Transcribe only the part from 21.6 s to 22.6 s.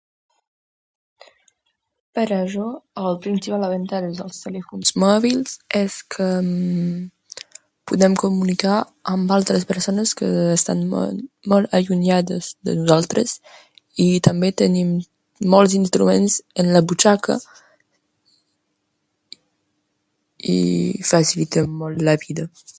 molt la vida.